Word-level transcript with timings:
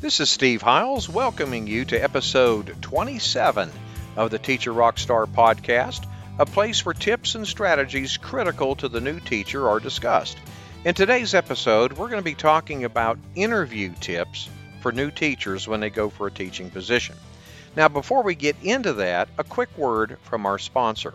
This 0.00 0.20
is 0.20 0.30
Steve 0.30 0.62
Hiles 0.62 1.08
welcoming 1.08 1.66
you 1.66 1.84
to 1.86 1.98
episode 1.98 2.76
27 2.82 3.68
of 4.14 4.30
the 4.30 4.38
Teacher 4.38 4.72
Rockstar 4.72 5.26
podcast, 5.26 6.08
a 6.38 6.46
place 6.46 6.86
where 6.86 6.94
tips 6.94 7.34
and 7.34 7.44
strategies 7.44 8.16
critical 8.16 8.76
to 8.76 8.88
the 8.88 9.00
new 9.00 9.18
teacher 9.18 9.68
are 9.68 9.80
discussed. 9.80 10.38
In 10.84 10.94
today's 10.94 11.34
episode, 11.34 11.94
we're 11.94 12.10
going 12.10 12.20
to 12.20 12.30
be 12.30 12.36
talking 12.36 12.84
about 12.84 13.18
interview 13.34 13.92
tips 13.98 14.48
for 14.82 14.92
new 14.92 15.10
teachers 15.10 15.66
when 15.66 15.80
they 15.80 15.90
go 15.90 16.10
for 16.10 16.28
a 16.28 16.30
teaching 16.30 16.70
position. 16.70 17.16
Now, 17.74 17.88
before 17.88 18.22
we 18.22 18.36
get 18.36 18.54
into 18.62 18.92
that, 18.92 19.28
a 19.36 19.42
quick 19.42 19.76
word 19.76 20.16
from 20.22 20.46
our 20.46 20.60
sponsor. 20.60 21.14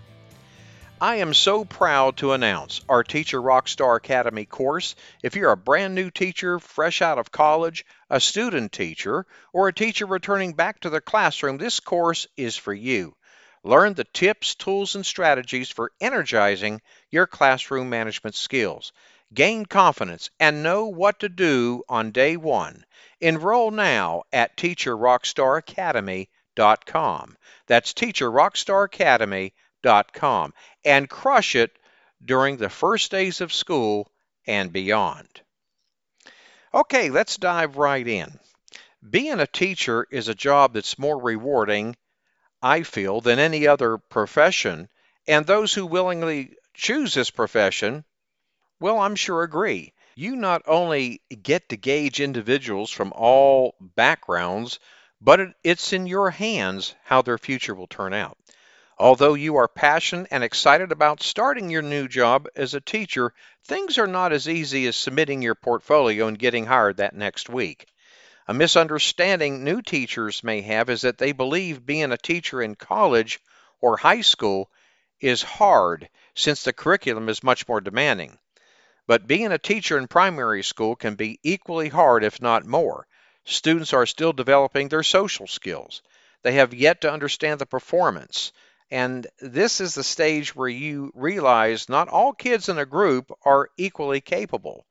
I 1.04 1.16
am 1.16 1.34
so 1.34 1.66
proud 1.66 2.16
to 2.18 2.32
announce 2.32 2.80
our 2.88 3.04
Teacher 3.04 3.42
Rockstar 3.42 3.98
Academy 3.98 4.46
course. 4.46 4.96
If 5.22 5.36
you're 5.36 5.52
a 5.52 5.58
brand 5.58 5.96
new 5.96 6.10
teacher, 6.10 6.60
fresh 6.60 7.02
out 7.02 7.18
of 7.18 7.30
college, 7.30 7.86
a 8.10 8.22
student 8.22 8.72
teacher, 8.72 9.26
or 9.52 9.68
a 9.68 9.74
teacher 9.74 10.06
returning 10.06 10.54
back 10.54 10.80
to 10.80 10.89
the 10.89 11.02
classroom, 11.02 11.58
this 11.58 11.82
course 11.82 12.25
is 12.38 12.56
for 12.56 12.74
you. 12.74 13.18
Learn 13.66 13.96
the 13.96 14.06
tips, 14.06 14.56
tools, 14.56 14.96
and 14.96 15.06
strategies 15.06 15.70
for 15.70 15.92
energizing 16.00 16.82
your 17.11 17.28
classroom 17.28 17.89
management 17.89 18.36
skills. 18.36 18.94
Gain 19.33 19.66
confidence 19.66 20.30
and 20.39 20.64
know 20.64 20.86
what 20.86 21.20
to 21.20 21.28
do 21.28 21.83
on 21.89 22.11
day 22.11 22.38
one. 22.38 22.86
Enroll 23.20 23.72
now 23.72 24.24
at 24.32 24.56
teacherrockstaracademy.com. 24.56 27.38
That's 27.68 27.94
teacherrockstaracademy.com 27.94 29.52
and 29.83 31.10
crush 31.10 31.55
it 31.55 31.71
during 32.23 32.58
the 32.58 32.69
first 32.69 33.11
days 33.11 33.41
of 33.41 33.53
school 33.53 34.11
and 34.47 34.72
beyond. 34.72 35.41
Okay, 36.73 37.09
let's 37.09 37.38
dive 37.38 37.78
right 37.78 38.08
in. 38.08 38.39
Being 39.08 39.39
a 39.39 39.47
teacher 39.47 40.08
is 40.09 40.27
a 40.27 40.36
job 40.36 40.73
that's 40.73 40.97
more 40.97 41.22
rewarding, 41.22 41.95
I 42.61 42.83
feel, 42.83 43.21
than 43.21 43.39
any 43.39 43.67
other 43.67 43.97
profession, 43.97 44.89
and 45.27 45.45
those 45.45 45.73
who 45.73 45.86
willingly 45.86 46.55
choose 46.73 47.13
this 47.13 47.30
profession, 47.30 48.05
well, 48.80 48.99
I'm 48.99 49.15
sure 49.15 49.43
agree. 49.43 49.93
You 50.15 50.36
not 50.36 50.61
only 50.67 51.21
get 51.41 51.69
to 51.69 51.77
gauge 51.77 52.19
individuals 52.21 52.91
from 52.91 53.13
all 53.15 53.75
backgrounds, 53.80 54.80
but 55.21 55.39
it's 55.63 55.93
in 55.93 56.08
your 56.08 56.30
hands 56.30 56.95
how 57.03 57.21
their 57.21 57.38
future 57.38 57.75
will 57.75 57.88
turn 57.88 58.13
out. 58.13 58.38
Although 58.99 59.33
you 59.33 59.55
are 59.55 59.67
passionate 59.67 60.27
and 60.30 60.44
excited 60.44 60.91
about 60.91 61.23
starting 61.23 61.69
your 61.69 61.81
new 61.81 62.08
job 62.08 62.47
as 62.55 62.75
a 62.75 62.80
teacher, 62.80 63.33
things 63.66 63.97
are 63.97 64.08
not 64.08 64.31
as 64.31 64.47
easy 64.47 64.86
as 64.86 64.95
submitting 64.95 65.41
your 65.41 65.55
portfolio 65.55 66.27
and 66.27 66.38
getting 66.38 66.67
hired 66.67 66.97
that 66.97 67.16
next 67.16 67.49
week. 67.49 67.88
A 68.47 68.53
misunderstanding 68.53 69.64
new 69.64 69.81
teachers 69.81 70.44
may 70.44 70.61
have 70.61 70.91
is 70.91 71.02
that 71.02 71.17
they 71.17 71.31
believe 71.31 71.86
being 71.86 72.11
a 72.11 72.17
teacher 72.17 72.61
in 72.61 72.75
college 72.75 73.39
or 73.81 73.97
high 73.97 74.21
school 74.21 74.69
is 75.19 75.41
hard 75.41 76.08
since 76.36 76.64
the 76.64 76.71
curriculum 76.71 77.30
is 77.30 77.44
much 77.44 77.67
more 77.67 77.81
demanding. 77.81 78.38
But 79.08 79.25
being 79.27 79.52
a 79.52 79.58
teacher 79.58 79.97
in 79.97 80.08
primary 80.08 80.61
school 80.61 80.95
can 80.95 81.16
be 81.16 81.39
equally 81.41 81.89
hard, 81.89 82.23
if 82.23 82.41
not 82.41 82.66
more. 82.66 83.08
Students 83.44 83.91
are 83.91 84.05
still 84.05 84.33
developing 84.33 84.88
their 84.88 85.03
social 85.03 85.47
skills. 85.47 86.03
They 86.44 86.53
have 86.53 86.75
yet 86.75 87.02
to 87.02 87.11
understand 87.11 87.59
the 87.59 87.66
performance 87.66 88.52
and 88.94 89.25
this 89.39 89.81
is 89.81 89.95
the 89.95 90.03
stage 90.03 90.55
where 90.55 90.69
you 90.69 91.11
realize 91.16 91.89
not 91.89 92.09
all 92.09 92.31
kids 92.31 92.69
in 92.69 92.77
a 92.77 92.86
group 92.86 93.31
are 93.44 93.72
equally 93.75 94.22
capable. 94.22 94.86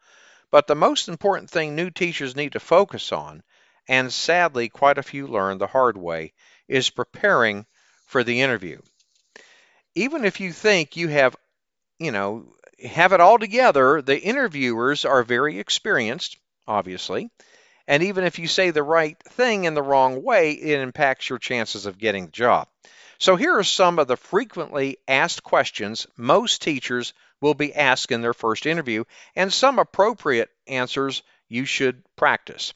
But 0.51 0.67
the 0.67 0.75
most 0.75 1.09
important 1.09 1.49
thing 1.49 1.77
new 1.77 1.89
teachers 1.89 2.35
need 2.35 2.55
to 2.55 2.59
focus 2.59 3.13
on, 3.13 3.45
and 3.87 4.13
sadly 4.13 4.69
quite 4.69 4.99
a 4.99 5.05
few 5.05 5.29
learn 5.29 5.59
the 5.59 5.69
hard 5.69 5.97
way, 5.97 6.33
is 6.67 6.91
preparing 6.91 7.65
for 8.07 8.25
the 8.25 8.41
interview. 8.41 8.81
Even 9.95 10.25
if 10.25 10.41
you 10.41 10.53
think 10.53 10.97
you 10.97 11.07
have, 11.07 11.37
you 12.01 12.11
know, 12.11 12.53
have 12.85 13.13
it 13.13 13.21
all 13.21 13.39
together, 13.39 14.03
the 14.03 14.21
interviewers 14.21 15.05
are 15.05 15.23
very 15.23 15.61
experienced, 15.61 16.39
obviously. 16.67 17.31
And 17.87 18.03
even 18.03 18.25
if 18.25 18.39
you 18.39 18.49
say 18.49 18.71
the 18.71 18.83
right 18.83 19.17
thing 19.31 19.65
in 19.65 19.75
the 19.75 19.83
wrong 19.83 20.23
way, 20.23 20.53
it 20.53 20.81
impacts 20.81 21.29
your 21.29 21.39
chances 21.39 21.87
of 21.87 21.99
getting 21.99 22.27
the 22.27 22.33
job. 22.33 22.69
So 23.19 23.37
here 23.37 23.57
are 23.57 23.65
some 23.65 23.99
of 23.99 24.09
the 24.09 24.17
frequently 24.17 24.99
asked 25.07 25.43
questions 25.43 26.07
most 26.17 26.63
teachers 26.63 27.15
will 27.41 27.55
be 27.55 27.75
asked 27.75 28.11
in 28.11 28.21
their 28.21 28.35
first 28.35 28.67
interview 28.67 29.05
and 29.37 29.53
some 29.53 29.79
appropriate 29.79 30.51
answers 30.67 31.23
you 31.49 31.65
should 31.65 32.03
practice. 32.17 32.73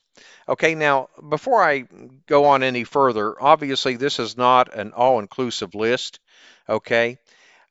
Okay, 0.49 0.75
now 0.75 1.09
before 1.29 1.63
I 1.63 1.85
go 2.27 2.45
on 2.47 2.63
any 2.63 2.85
further, 2.85 3.43
obviously 3.43 3.97
this 3.97 4.19
is 4.19 4.37
not 4.37 4.75
an 4.75 4.93
all 4.93 5.19
inclusive 5.19 5.75
list, 5.75 6.21
okay, 6.69 7.19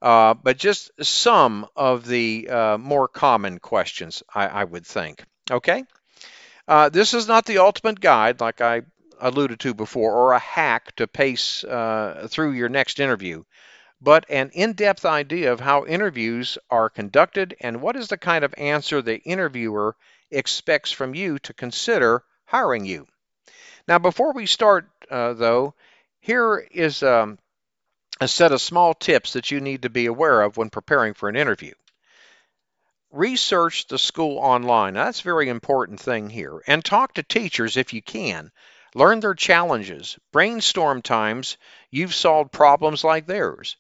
uh, 0.02 0.34
but 0.34 0.58
just 0.58 0.92
some 1.02 1.68
of 1.76 2.06
the 2.06 2.50
uh, 2.50 2.78
more 2.78 3.08
common 3.08 3.60
questions 3.60 4.22
I, 4.34 4.48
I 4.48 4.64
would 4.64 4.86
think, 4.86 5.24
okay. 5.50 5.86
Uh, 6.68 6.90
this 6.90 7.14
is 7.14 7.28
not 7.28 7.46
the 7.46 7.60
ultimate 7.60 8.00
guide, 8.00 8.42
like 8.42 8.60
I 8.62 8.82
alluded 9.20 9.60
to 9.62 9.74
before, 9.74 10.14
or 10.14 10.34
a 10.34 10.40
hack 10.40 10.96
to 10.96 11.08
pace 11.08 11.64
uh, 11.64 12.28
through 12.30 12.52
your 12.54 12.70
next 12.70 13.00
interview, 13.00 13.44
but 14.02 14.26
an 14.30 14.50
in 14.54 14.74
depth 14.74 15.06
idea 15.06 15.54
of 15.54 15.60
how 15.60 15.86
interviews 15.86 16.58
are 16.70 16.90
conducted 16.90 17.56
and 17.62 17.82
what 17.82 17.96
is 17.96 18.08
the 18.08 18.18
kind 18.18 18.44
of 18.44 18.54
answer 18.58 19.02
the 19.02 19.20
interviewer 19.20 19.96
expects 20.32 20.92
from 20.92 21.14
you 21.16 21.40
to 21.40 21.54
consider 21.54 22.24
hiring 22.46 22.86
you. 22.86 23.08
Now, 23.88 24.00
before 24.00 24.34
we 24.34 24.48
start, 24.48 24.90
uh, 25.10 25.34
though, 25.34 25.76
here 26.20 26.58
is 26.72 27.04
um, 27.04 27.38
a 28.20 28.28
set 28.28 28.52
of 28.52 28.62
small 28.62 28.96
tips 28.96 29.34
that 29.34 29.52
you 29.52 29.62
need 29.62 29.84
to 29.84 29.90
be 29.90 30.08
aware 30.08 30.42
of 30.42 30.58
when 30.58 30.72
preparing 30.72 31.14
for 31.14 31.30
an 31.30 31.36
interview. 31.36 31.74
Research 33.16 33.88
the 33.88 33.98
school 33.98 34.38
online. 34.38 34.94
Now, 34.94 35.06
that's 35.06 35.22
a 35.22 35.24
very 35.24 35.50
important 35.50 36.00
thing 36.00 36.30
here. 36.30 36.62
And 36.68 36.84
talk 36.84 37.16
to 37.16 37.24
teachers 37.24 37.78
if 37.78 37.94
you 37.94 38.02
can 38.02 38.52
Learn 38.98 39.20
their 39.20 39.34
challenges. 39.34 40.18
Brainstorm 40.32 41.02
times 41.02 41.58
you've 41.92 42.16
solved 42.16 42.54
problems 42.54 43.04
like 43.04 43.26
theirs. 43.26 43.76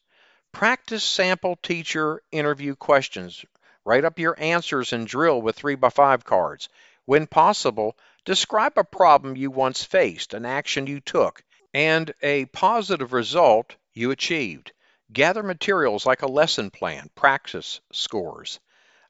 Practice 0.51 1.05
sample 1.05 1.55
teacher 1.55 2.21
interview 2.33 2.75
questions. 2.75 3.45
Write 3.85 4.03
up 4.03 4.19
your 4.19 4.37
answers 4.37 4.91
and 4.91 5.07
drill 5.07 5.41
with 5.41 5.55
3 5.55 5.75
by 5.75 5.87
5 5.87 6.25
cards. 6.25 6.67
When 7.05 7.27
possible, 7.27 7.97
describe 8.25 8.73
a 8.77 8.83
problem 8.83 9.37
you 9.37 9.51
once 9.51 9.85
faced, 9.85 10.33
an 10.33 10.45
action 10.45 10.85
you 10.85 10.99
took, 10.99 11.41
and 11.73 12.13
a 12.21 12.43
positive 12.47 13.13
result 13.13 13.77
you 13.93 14.11
achieved. 14.11 14.73
Gather 15.13 15.43
materials 15.43 16.05
like 16.05 16.23
a 16.23 16.27
lesson 16.27 16.71
plan, 16.71 17.09
practice 17.15 17.79
scores, 17.93 18.59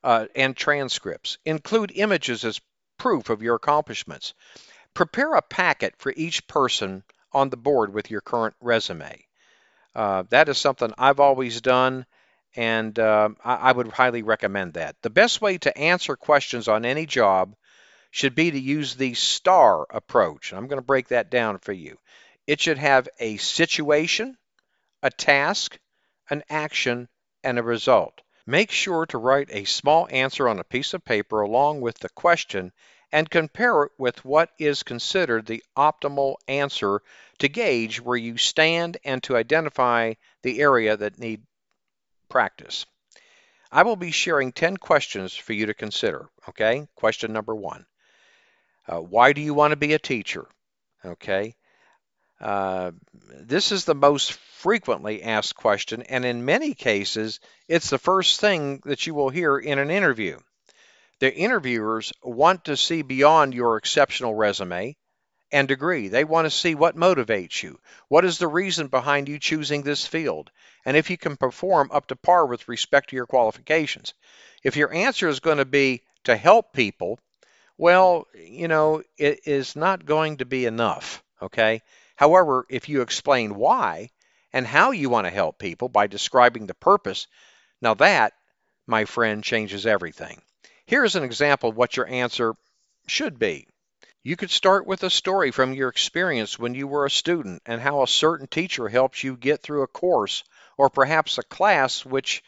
uh, 0.06 0.28
and 0.36 0.56
transcripts. 0.56 1.40
Include 1.46 1.92
images 1.96 2.46
as 2.46 2.62
proof 3.00 3.32
of 3.32 3.42
your 3.42 3.56
accomplishments. 3.56 4.36
Prepare 4.94 5.34
a 5.34 5.42
packet 5.42 5.96
for 5.98 6.14
each 6.16 6.48
person 6.48 7.04
on 7.34 7.50
the 7.50 7.58
board 7.58 7.92
with 7.92 8.12
your 8.12 8.22
current 8.22 8.56
resume. 8.62 9.26
Uh, 9.96 10.24
that 10.30 10.48
is 10.48 10.60
something 10.60 10.94
I've 10.98 11.20
always 11.20 11.60
done, 11.60 12.06
and 12.56 12.98
uh, 13.00 13.30
I, 13.44 13.56
I 13.56 13.72
would 13.72 13.88
highly 13.88 14.22
recommend 14.22 14.74
that. 14.74 14.96
The 15.02 15.10
best 15.10 15.42
way 15.42 15.58
to 15.58 15.76
answer 15.76 16.16
questions 16.16 16.68
on 16.68 16.86
any 16.86 17.08
job 17.08 17.56
should 18.12 18.36
be 18.36 18.52
to 18.52 18.60
use 18.60 18.96
the 18.96 19.16
STAR 19.16 19.88
approach. 19.90 20.52
And 20.52 20.60
I'm 20.60 20.68
going 20.68 20.80
to 20.80 20.86
break 20.86 21.08
that 21.08 21.32
down 21.32 21.58
for 21.58 21.74
you. 21.74 21.98
It 22.46 22.62
should 22.62 22.78
have 22.78 23.10
a 23.20 23.38
situation, 23.38 24.38
a 25.02 25.10
task, 25.10 25.80
an 26.30 26.44
action, 26.48 27.10
and 27.44 27.58
a 27.58 27.64
result. 27.64 28.22
Make 28.48 28.72
sure 28.72 29.06
to 29.08 29.18
write 29.18 29.50
a 29.52 29.66
small 29.66 30.08
answer 30.12 30.48
on 30.48 30.60
a 30.60 30.64
piece 30.64 30.94
of 30.94 31.04
paper 31.04 31.42
along 31.42 31.82
with 31.82 31.98
the 31.98 32.10
question 32.10 32.72
and 33.12 33.30
compare 33.30 33.84
it 33.84 33.92
with 33.98 34.24
what 34.24 34.52
is 34.60 34.84
considered 34.84 35.46
the 35.46 35.64
optimal 35.78 36.36
answer 36.48 37.02
to 37.40 37.48
gauge 37.48 38.02
where 38.02 38.18
you 38.18 38.38
stand 38.38 38.98
and 39.04 39.24
to 39.24 39.38
identify 39.38 40.14
the 40.44 40.60
area 40.60 40.96
that 40.96 41.18
need 41.18 41.42
practice. 42.30 42.86
I 43.72 43.84
will 43.84 43.96
be 43.96 44.12
sharing 44.12 44.52
10 44.52 44.78
questions 44.78 45.36
for 45.36 45.54
you 45.54 45.66
to 45.68 45.74
consider. 45.74 46.30
Okay, 46.50 46.88
question 46.96 47.34
number 47.34 47.56
one 47.56 47.86
uh, 48.88 49.00
Why 49.00 49.34
do 49.34 49.42
you 49.42 49.54
want 49.54 49.72
to 49.72 49.78
be 49.78 49.94
a 49.94 50.00
teacher? 50.00 50.48
Okay, 51.04 51.56
uh, 52.40 52.92
this 53.14 53.72
is 53.72 53.86
the 53.86 53.96
most 53.96 54.34
frequently 54.66 55.22
asked 55.22 55.54
question, 55.54 56.02
and 56.02 56.26
in 56.26 56.44
many 56.44 56.74
cases, 56.74 57.40
it's 57.68 57.92
the 57.92 58.00
first 58.00 58.40
thing 58.42 58.82
that 58.86 59.06
you 59.06 59.14
will 59.14 59.30
hear 59.30 59.60
in 59.60 59.78
an 59.78 59.92
interview. 59.92 60.40
The 61.20 61.32
interviewers 61.32 62.12
want 62.24 62.66
to 62.66 62.76
see 62.76 63.04
beyond 63.04 63.54
your 63.54 63.78
exceptional 63.78 64.34
resume 64.34 64.98
and 65.52 65.68
degree. 65.68 66.08
They 66.08 66.24
want 66.24 66.48
to 66.48 66.50
see 66.50 66.74
what 66.74 66.96
motivates 66.96 67.62
you. 67.62 67.80
What 68.08 68.26
is 68.26 68.40
the 68.40 68.48
reason 68.48 68.88
behind 68.88 69.30
you 69.30 69.38
choosing 69.38 69.84
this 69.84 70.08
field? 70.08 70.50
And 70.84 70.98
if 70.98 71.12
you 71.12 71.18
can 71.20 71.38
perform 71.38 71.92
up 71.92 72.08
to 72.08 72.16
par 72.16 72.48
with 72.48 72.68
respect 72.68 73.12
to 73.12 73.16
your 73.16 73.28
qualifications. 73.28 74.16
If 74.64 74.78
your 74.78 74.92
answer 74.92 75.30
is 75.30 75.42
going 75.42 75.60
to 75.60 75.66
be 75.66 76.02
to 76.24 76.36
help 76.36 76.74
people, 76.74 77.20
well, 77.78 78.26
you 78.34 78.68
know, 78.68 79.04
it 79.16 79.42
is 79.46 79.76
not 79.76 80.08
going 80.08 80.38
to 80.38 80.46
be 80.46 80.66
enough. 80.66 81.24
Okay. 81.40 81.84
However, 82.16 82.66
if 82.68 82.90
you 82.90 83.02
explain 83.02 83.54
why 83.54 84.10
and 84.56 84.66
how 84.66 84.92
you 84.92 85.10
want 85.10 85.28
to 85.28 85.32
help 85.32 85.60
people 85.60 85.90
by 85.90 86.08
describing 86.08 86.66
the 86.66 86.74
purpose, 86.74 87.28
now 87.82 87.94
that, 87.94 88.32
my 88.88 89.04
friend, 89.04 89.44
changes 89.44 89.86
everything. 89.86 90.42
Here's 90.86 91.18
an 91.18 91.26
example 91.26 91.72
of 91.72 91.76
what 91.76 91.98
your 91.98 92.08
answer 92.08 92.56
should 93.06 93.38
be. 93.38 93.68
You 94.24 94.38
could 94.38 94.50
start 94.50 94.88
with 94.88 95.04
a 95.04 95.10
story 95.10 95.52
from 95.52 95.74
your 95.74 95.90
experience 95.90 96.58
when 96.58 96.74
you 96.74 96.88
were 96.88 97.06
a 97.06 97.12
student 97.12 97.64
and 97.66 97.82
how 97.82 98.02
a 98.02 98.08
certain 98.08 98.48
teacher 98.48 98.88
helped 98.88 99.26
you 99.26 99.36
get 99.36 99.62
through 99.62 99.84
a 99.84 99.88
course 99.88 100.46
or 100.78 100.90
perhaps 100.90 101.38
a 101.38 101.44
class 101.44 102.06
which 102.06 102.42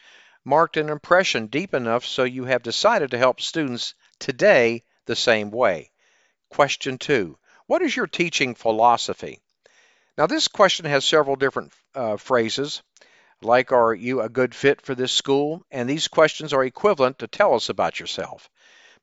marked 0.46 0.78
an 0.78 0.88
impression 0.88 1.48
deep 1.48 1.74
enough 1.74 2.06
so 2.06 2.24
you 2.24 2.46
have 2.46 2.62
decided 2.62 3.10
to 3.10 3.18
help 3.18 3.38
students 3.38 3.92
today 4.18 4.82
the 5.04 5.14
same 5.14 5.50
way. 5.50 5.90
Question 6.48 6.96
two 6.96 7.38
What 7.66 7.82
is 7.82 7.94
your 7.94 8.06
teaching 8.06 8.54
philosophy? 8.54 9.42
Now, 10.18 10.26
this 10.26 10.48
question 10.48 10.84
has 10.86 11.04
several 11.04 11.36
different 11.36 11.72
uh, 11.94 12.16
phrases, 12.16 12.82
like 13.40 13.70
Are 13.70 13.94
you 13.94 14.20
a 14.20 14.28
good 14.28 14.52
fit 14.52 14.82
for 14.82 14.96
this 14.96 15.12
school? 15.12 15.62
And 15.70 15.88
these 15.88 16.08
questions 16.08 16.52
are 16.52 16.64
equivalent 16.64 17.20
to 17.20 17.28
tell 17.28 17.54
us 17.54 17.68
about 17.68 18.00
yourself. 18.00 18.50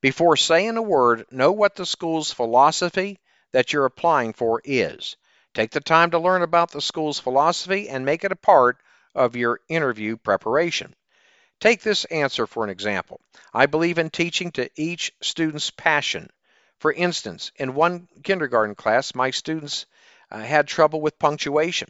Before 0.02 0.36
saying 0.36 0.76
a 0.76 0.82
word, 0.82 1.26
know 1.32 1.54
what 1.54 1.78
the 1.78 1.86
school's 1.86 2.34
philosophy 2.34 3.18
that 3.54 3.72
you're 3.72 3.86
applying 3.86 4.34
for 4.34 4.62
is. 4.66 5.16
Take 5.54 5.72
the 5.72 5.80
time 5.80 6.12
to 6.12 6.20
learn 6.20 6.42
about 6.42 6.72
the 6.72 6.82
school's 6.82 7.18
philosophy 7.18 7.88
and 7.88 8.04
make 8.04 8.26
it 8.26 8.34
a 8.34 8.36
part 8.36 8.78
of 9.16 9.38
your 9.38 9.62
interview 9.70 10.18
preparation. 10.18 10.94
Take 11.62 11.82
this 11.82 12.04
answer 12.04 12.46
for 12.46 12.66
an 12.66 12.70
example. 12.70 13.22
I 13.54 13.68
believe 13.68 14.00
in 14.00 14.10
teaching 14.10 14.52
to 14.52 14.70
each 14.76 15.14
student's 15.22 15.72
passion. 15.72 16.30
For 16.80 16.92
instance, 16.92 17.54
in 17.56 17.74
one 17.74 18.10
kindergarten 18.22 18.76
class, 18.76 19.16
my 19.16 19.32
students 19.32 19.86
uh, 20.32 20.40
had 20.40 20.68
trouble 20.68 21.02
with 21.02 21.20
punctuation. 21.20 21.90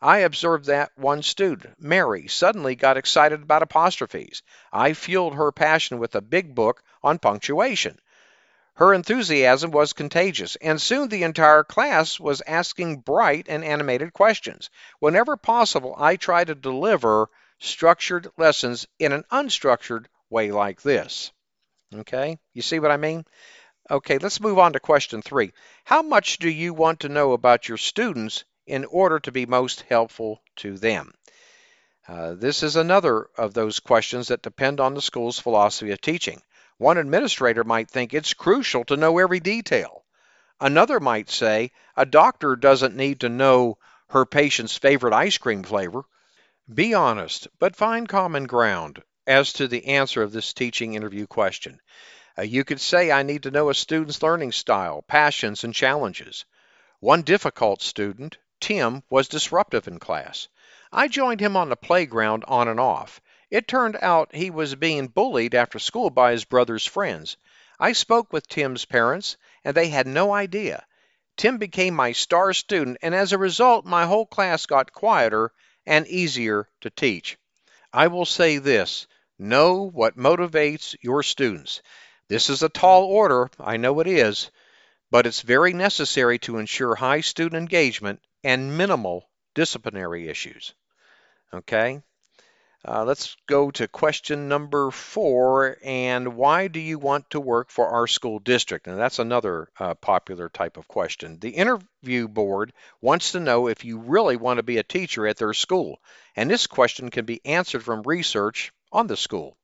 I 0.00 0.18
observed 0.18 0.66
that 0.66 0.90
one 0.96 1.22
student, 1.22 1.80
Mary, 1.80 2.26
suddenly 2.26 2.74
got 2.74 2.96
excited 2.96 3.42
about 3.42 3.62
apostrophes. 3.62 4.42
I 4.72 4.94
fueled 4.94 5.36
her 5.36 5.52
passion 5.52 5.98
with 5.98 6.14
a 6.14 6.20
big 6.20 6.54
book 6.54 6.82
on 7.02 7.18
punctuation. 7.18 8.00
Her 8.74 8.94
enthusiasm 8.94 9.70
was 9.70 9.92
contagious, 9.92 10.56
and 10.56 10.80
soon 10.80 11.08
the 11.08 11.22
entire 11.22 11.62
class 11.62 12.18
was 12.18 12.42
asking 12.46 13.00
bright 13.00 13.46
and 13.48 13.64
animated 13.64 14.12
questions. 14.12 14.70
Whenever 14.98 15.36
possible, 15.36 15.94
I 15.98 16.16
try 16.16 16.42
to 16.42 16.54
deliver 16.54 17.28
structured 17.60 18.28
lessons 18.36 18.88
in 18.98 19.12
an 19.12 19.24
unstructured 19.30 20.06
way 20.30 20.50
like 20.50 20.82
this. 20.82 21.30
Okay, 21.94 22.38
you 22.54 22.62
see 22.62 22.80
what 22.80 22.90
I 22.90 22.96
mean? 22.96 23.24
Okay, 23.90 24.18
let's 24.18 24.40
move 24.40 24.58
on 24.58 24.74
to 24.74 24.80
question 24.80 25.22
three. 25.22 25.52
How 25.84 26.02
much 26.02 26.38
do 26.38 26.48
you 26.48 26.72
want 26.72 27.00
to 27.00 27.08
know 27.08 27.32
about 27.32 27.68
your 27.68 27.78
students 27.78 28.44
in 28.66 28.84
order 28.84 29.18
to 29.20 29.32
be 29.32 29.44
most 29.44 29.82
helpful 29.82 30.40
to 30.56 30.78
them? 30.78 31.12
Uh, 32.06 32.34
this 32.34 32.62
is 32.62 32.76
another 32.76 33.28
of 33.36 33.54
those 33.54 33.80
questions 33.80 34.28
that 34.28 34.42
depend 34.42 34.78
on 34.80 34.94
the 34.94 35.02
school's 35.02 35.38
philosophy 35.38 35.90
of 35.90 36.00
teaching. 36.00 36.40
One 36.78 36.96
administrator 36.96 37.64
might 37.64 37.90
think 37.90 38.14
it's 38.14 38.34
crucial 38.34 38.84
to 38.84 38.96
know 38.96 39.18
every 39.18 39.40
detail. 39.40 40.04
Another 40.60 41.00
might 41.00 41.28
say 41.28 41.72
a 41.96 42.06
doctor 42.06 42.54
doesn't 42.54 42.96
need 42.96 43.20
to 43.20 43.28
know 43.28 43.78
her 44.10 44.24
patient's 44.24 44.76
favorite 44.76 45.12
ice 45.12 45.38
cream 45.38 45.64
flavor. 45.64 46.04
Be 46.72 46.94
honest, 46.94 47.48
but 47.58 47.74
find 47.74 48.08
common 48.08 48.44
ground 48.44 49.02
as 49.26 49.52
to 49.54 49.66
the 49.66 49.86
answer 49.86 50.22
of 50.22 50.32
this 50.32 50.52
teaching 50.52 50.94
interview 50.94 51.26
question. 51.26 51.80
Uh, 52.38 52.42
you 52.42 52.64
could 52.64 52.80
say, 52.80 53.10
I 53.10 53.22
need 53.22 53.42
to 53.42 53.50
know 53.50 53.68
a 53.68 53.74
student's 53.74 54.22
learning 54.22 54.52
style, 54.52 55.02
passions, 55.02 55.64
and 55.64 55.74
challenges. 55.74 56.44
One 57.00 57.22
difficult 57.22 57.82
student, 57.82 58.38
Tim, 58.60 59.02
was 59.10 59.28
disruptive 59.28 59.86
in 59.86 59.98
class. 59.98 60.48
I 60.90 61.08
joined 61.08 61.40
him 61.40 61.56
on 61.56 61.68
the 61.68 61.76
playground 61.76 62.44
on 62.48 62.68
and 62.68 62.80
off. 62.80 63.20
It 63.50 63.68
turned 63.68 63.98
out 64.00 64.34
he 64.34 64.50
was 64.50 64.74
being 64.74 65.08
bullied 65.08 65.54
after 65.54 65.78
school 65.78 66.08
by 66.08 66.32
his 66.32 66.44
brother's 66.44 66.86
friends. 66.86 67.36
I 67.78 67.92
spoke 67.92 68.32
with 68.32 68.48
Tim's 68.48 68.86
parents, 68.86 69.36
and 69.64 69.76
they 69.76 69.88
had 69.88 70.06
no 70.06 70.32
idea. 70.32 70.86
Tim 71.36 71.58
became 71.58 71.94
my 71.94 72.12
star 72.12 72.52
student, 72.54 72.98
and 73.02 73.14
as 73.14 73.32
a 73.32 73.38
result, 73.38 73.84
my 73.84 74.06
whole 74.06 74.26
class 74.26 74.64
got 74.66 74.92
quieter 74.92 75.52
and 75.84 76.06
easier 76.06 76.68
to 76.80 76.88
teach. 76.90 77.36
I 77.92 78.06
will 78.06 78.24
say 78.24 78.58
this 78.58 79.06
know 79.38 79.90
what 79.90 80.16
motivates 80.16 80.94
your 81.02 81.22
students. 81.22 81.82
This 82.32 82.48
is 82.48 82.62
a 82.62 82.70
tall 82.70 83.04
order, 83.04 83.50
I 83.60 83.76
know 83.76 84.00
it 84.00 84.06
is, 84.06 84.50
but 85.10 85.26
it's 85.26 85.42
very 85.42 85.74
necessary 85.74 86.38
to 86.38 86.56
ensure 86.56 86.94
high 86.94 87.20
student 87.20 87.60
engagement 87.60 88.22
and 88.42 88.78
minimal 88.78 89.28
disciplinary 89.54 90.28
issues. 90.28 90.72
Okay? 91.52 92.00
Uh, 92.88 93.04
let's 93.04 93.36
go 93.46 93.70
to 93.72 93.86
question 93.86 94.48
number 94.48 94.90
four. 94.90 95.76
And 95.84 96.34
why 96.34 96.68
do 96.68 96.80
you 96.80 96.98
want 96.98 97.28
to 97.32 97.38
work 97.38 97.68
for 97.68 97.88
our 97.88 98.06
school 98.06 98.38
district? 98.38 98.86
And 98.86 98.98
that's 98.98 99.18
another 99.18 99.68
uh, 99.78 99.92
popular 99.92 100.48
type 100.48 100.78
of 100.78 100.88
question. 100.88 101.38
The 101.38 101.50
interview 101.50 102.28
board 102.28 102.72
wants 103.02 103.32
to 103.32 103.40
know 103.40 103.66
if 103.66 103.84
you 103.84 103.98
really 103.98 104.36
want 104.36 104.56
to 104.56 104.62
be 104.62 104.78
a 104.78 104.82
teacher 104.82 105.26
at 105.26 105.36
their 105.36 105.52
school. 105.52 106.00
And 106.34 106.50
this 106.50 106.66
question 106.66 107.10
can 107.10 107.26
be 107.26 107.44
answered 107.44 107.84
from 107.84 108.00
research 108.04 108.72
on 108.90 109.06
the 109.06 109.18
school. 109.18 109.54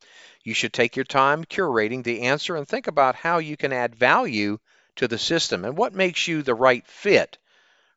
You 0.48 0.54
should 0.54 0.72
take 0.72 0.96
your 0.96 1.04
time 1.04 1.44
curating 1.44 2.02
the 2.02 2.22
answer 2.22 2.56
and 2.56 2.66
think 2.66 2.86
about 2.86 3.16
how 3.16 3.36
you 3.36 3.54
can 3.54 3.70
add 3.70 3.94
value 3.94 4.58
to 4.96 5.06
the 5.06 5.18
system 5.18 5.62
and 5.66 5.76
what 5.76 5.92
makes 5.92 6.26
you 6.26 6.40
the 6.40 6.54
right 6.54 6.86
fit 6.86 7.36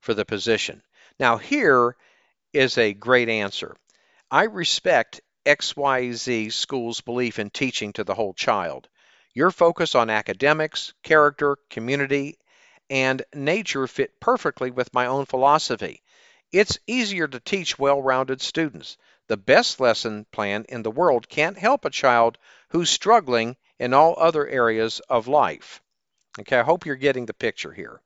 for 0.01 0.13
the 0.13 0.25
position. 0.25 0.83
Now, 1.17 1.37
here 1.37 1.95
is 2.51 2.77
a 2.77 2.91
great 2.91 3.29
answer. 3.29 3.77
I 4.29 4.43
respect 4.43 5.21
XYZ 5.45 6.51
School's 6.51 6.99
belief 6.99 7.39
in 7.39 7.51
teaching 7.51 7.93
to 7.93 8.03
the 8.03 8.15
whole 8.15 8.33
child. 8.33 8.89
Your 9.33 9.51
focus 9.51 9.95
on 9.95 10.09
academics, 10.09 10.93
character, 11.03 11.55
community, 11.69 12.37
and 12.89 13.23
nature 13.33 13.87
fit 13.87 14.19
perfectly 14.19 14.71
with 14.71 14.93
my 14.93 15.05
own 15.05 15.25
philosophy. 15.25 16.03
It's 16.51 16.79
easier 16.85 17.29
to 17.29 17.39
teach 17.39 17.79
well 17.79 18.01
rounded 18.01 18.41
students. 18.41 18.97
The 19.31 19.37
best 19.37 19.79
lesson 19.79 20.25
plan 20.33 20.65
in 20.67 20.83
the 20.83 20.91
world 20.91 21.29
can't 21.29 21.57
help 21.57 21.85
a 21.85 21.89
child 21.89 22.37
who's 22.71 22.89
struggling 22.89 23.55
in 23.79 23.93
all 23.93 24.13
other 24.17 24.45
areas 24.45 24.99
of 25.07 25.29
life. 25.29 25.81
Okay, 26.37 26.59
I 26.59 26.63
hope 26.63 26.85
you're 26.85 26.97
getting 26.97 27.27
the 27.27 27.33
picture 27.33 27.71
here. 27.71 28.01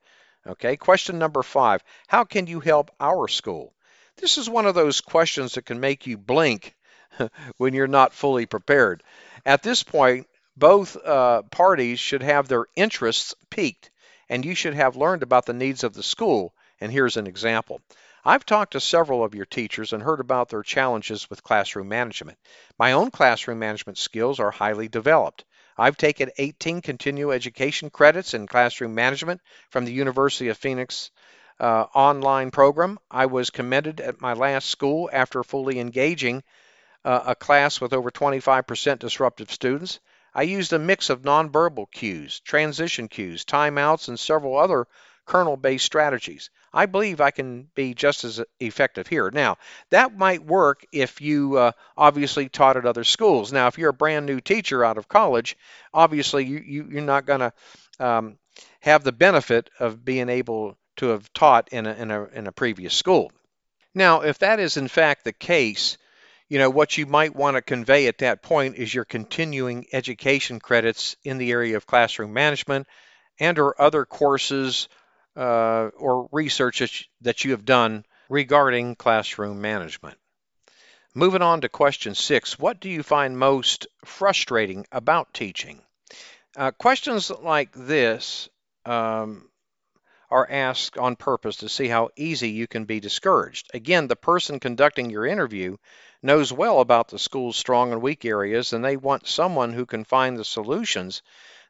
Okay, 0.45 0.77
question 0.77 1.17
number 1.17 1.41
five 1.41 1.83
How 2.05 2.25
can 2.25 2.45
you 2.45 2.59
help 2.59 2.91
our 2.99 3.27
school? 3.27 3.73
This 4.17 4.37
is 4.37 4.47
one 4.47 4.67
of 4.67 4.75
those 4.75 5.01
questions 5.01 5.55
that 5.55 5.65
can 5.65 5.79
make 5.79 6.05
you 6.05 6.15
blink 6.19 6.75
when 7.57 7.73
you're 7.73 7.87
not 7.87 8.13
fully 8.13 8.45
prepared. 8.45 9.01
At 9.47 9.63
this 9.63 9.81
point, 9.81 10.27
both 10.55 10.95
uh, 10.95 11.41
parties 11.49 11.99
should 11.99 12.21
have 12.21 12.47
their 12.47 12.67
interests 12.75 13.33
piqued, 13.49 13.89
and 14.29 14.45
you 14.45 14.53
should 14.53 14.75
have 14.75 14.95
learned 14.95 15.23
about 15.23 15.47
the 15.47 15.53
needs 15.53 15.83
of 15.83 15.95
the 15.95 16.03
school. 16.03 16.53
And 16.79 16.91
here's 16.91 17.17
an 17.17 17.25
example. 17.25 17.81
I've 18.27 18.43
talked 18.43 18.71
to 18.71 18.79
several 18.79 19.23
of 19.23 19.35
your 19.35 19.45
teachers 19.45 19.93
and 19.93 20.01
heard 20.01 20.19
about 20.19 20.49
their 20.49 20.63
challenges 20.63 21.29
with 21.29 21.43
classroom 21.43 21.89
management. 21.89 22.39
My 22.79 22.93
own 22.93 23.11
classroom 23.11 23.59
management 23.59 23.99
skills 23.99 24.39
are 24.39 24.49
highly 24.49 24.87
developed. 24.87 25.45
I've 25.77 25.95
taken 25.95 26.31
18 26.39 26.81
continuing 26.81 27.35
education 27.35 27.91
credits 27.91 28.33
in 28.33 28.47
classroom 28.47 28.95
management 28.95 29.41
from 29.69 29.85
the 29.85 29.93
University 29.93 30.47
of 30.47 30.57
Phoenix 30.57 31.11
uh, 31.59 31.85
online 31.93 32.49
program. 32.49 32.97
I 33.11 33.27
was 33.27 33.51
commended 33.51 34.01
at 34.01 34.21
my 34.21 34.33
last 34.33 34.69
school 34.69 35.07
after 35.13 35.43
fully 35.43 35.79
engaging 35.79 36.43
uh, 37.03 37.21
a 37.27 37.35
class 37.35 37.79
with 37.79 37.93
over 37.93 38.09
25% 38.09 38.97
disruptive 38.97 39.51
students. 39.51 39.99
I 40.33 40.41
used 40.41 40.73
a 40.73 40.79
mix 40.79 41.11
of 41.11 41.21
nonverbal 41.21 41.91
cues, 41.91 42.39
transition 42.39 43.07
cues, 43.07 43.45
timeouts, 43.45 44.07
and 44.07 44.19
several 44.19 44.57
other 44.57 44.87
kernel 45.25 45.57
based 45.57 45.85
strategies. 45.85 46.49
I 46.73 46.85
believe 46.85 47.21
I 47.21 47.31
can 47.31 47.67
be 47.73 47.93
just 47.93 48.23
as 48.23 48.41
effective 48.59 49.07
here. 49.07 49.31
Now, 49.31 49.57
that 49.89 50.17
might 50.17 50.43
work 50.43 50.85
if 50.91 51.21
you 51.21 51.57
uh, 51.57 51.71
obviously 51.97 52.49
taught 52.49 52.77
at 52.77 52.85
other 52.85 53.03
schools. 53.03 53.51
Now, 53.51 53.67
if 53.67 53.77
you're 53.77 53.89
a 53.89 53.93
brand 53.93 54.25
new 54.25 54.41
teacher 54.41 54.83
out 54.83 54.97
of 54.97 55.07
college, 55.07 55.57
obviously 55.93 56.45
you, 56.45 56.57
you, 56.59 56.87
you're 56.91 57.01
not 57.01 57.25
going 57.25 57.39
to 57.39 57.53
um, 57.99 58.37
have 58.81 59.03
the 59.03 59.11
benefit 59.11 59.69
of 59.79 60.03
being 60.03 60.29
able 60.29 60.77
to 60.97 61.07
have 61.07 61.31
taught 61.33 61.69
in 61.71 61.85
a, 61.85 61.93
in 61.93 62.11
a, 62.11 62.23
in 62.25 62.47
a 62.47 62.51
previous 62.51 62.93
school. 62.93 63.31
Now, 63.93 64.21
if 64.21 64.39
that 64.39 64.59
is 64.59 64.77
in 64.77 64.87
fact 64.87 65.23
the 65.23 65.33
case, 65.33 65.97
you 66.49 66.59
know, 66.59 66.69
what 66.69 66.97
you 66.97 67.05
might 67.05 67.35
want 67.35 67.55
to 67.55 67.61
convey 67.61 68.07
at 68.07 68.19
that 68.19 68.43
point 68.43 68.75
is 68.75 68.93
your 68.93 69.05
continuing 69.05 69.87
education 69.93 70.59
credits 70.59 71.15
in 71.23 71.37
the 71.37 71.51
area 71.51 71.77
of 71.77 71.87
classroom 71.87 72.33
management 72.33 72.87
and 73.39 73.57
or 73.57 73.79
other 73.81 74.05
courses 74.05 74.87
uh, 75.35 75.89
or 75.97 76.27
research 76.31 77.09
that 77.21 77.43
you 77.43 77.51
have 77.51 77.65
done 77.65 78.05
regarding 78.29 78.95
classroom 78.95 79.61
management. 79.61 80.17
Moving 81.13 81.41
on 81.41 81.61
to 81.61 81.69
question 81.69 82.15
six, 82.15 82.59
what 82.59 82.79
do 82.79 82.89
you 82.89 83.01
find 83.01 83.37
most 83.37 83.87
frustrating 84.03 84.85
about 84.91 85.33
teaching? 85.33 85.81
Uh, 86.57 86.71
questions 86.71 87.31
like 87.31 87.71
this 87.73 88.49
um, 88.85 89.49
are 90.29 90.49
asked 90.49 90.97
on 90.97 91.15
purpose 91.15 91.57
to 91.57 91.69
see 91.69 91.87
how 91.87 92.09
easy 92.15 92.49
you 92.49 92.67
can 92.67 92.85
be 92.85 92.99
discouraged. 92.99 93.69
Again, 93.73 94.07
the 94.07 94.15
person 94.15 94.59
conducting 94.59 95.09
your 95.09 95.25
interview 95.25 95.77
knows 96.21 96.51
well 96.51 96.79
about 96.79 97.09
the 97.09 97.19
school's 97.19 97.55
strong 97.55 97.91
and 97.91 98.01
weak 98.01 98.25
areas, 98.25 98.73
and 98.73 98.83
they 98.83 98.97
want 98.97 99.27
someone 99.27 99.73
who 99.73 99.85
can 99.85 100.03
find 100.03 100.37
the 100.37 100.43
solutions 100.43 101.21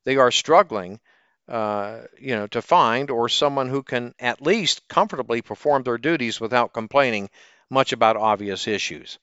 they 0.05 0.17
are 0.17 0.31
struggling 0.31 0.99
uh, 1.47 1.99
you 2.19 2.35
know, 2.35 2.47
to 2.47 2.61
find, 2.61 3.11
or 3.11 3.29
someone 3.29 3.69
who 3.69 3.83
can 3.83 4.13
at 4.19 4.41
least 4.41 4.87
comfortably 4.87 5.41
perform 5.41 5.83
their 5.83 5.97
duties 5.97 6.39
without 6.39 6.73
complaining 6.73 7.29
much 7.69 7.93
about 7.93 8.17
obvious 8.17 8.67
issues. 8.67 9.19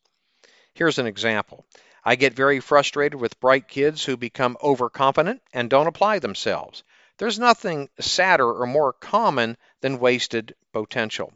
Here's 0.75 0.99
an 0.99 1.07
example. 1.07 1.67
I 2.05 2.17
get 2.17 2.35
very 2.35 2.61
frustrated 2.61 3.21
with 3.21 3.41
bright 3.41 3.69
kids 3.69 4.05
who 4.05 4.17
become 4.17 4.57
overconfident 4.63 5.43
and 5.53 5.69
don't 5.69 5.87
apply 5.87 6.19
themselves. 6.19 6.83
There's 7.19 7.39
nothing 7.39 7.89
sadder 8.01 8.51
or 8.51 8.67
more 8.67 8.93
common 8.93 9.57
than 9.81 10.01
wasted 10.01 10.55
potential. 10.73 11.33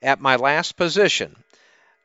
At 0.00 0.20
my 0.20 0.36
last 0.36 0.76
position, 0.76 1.36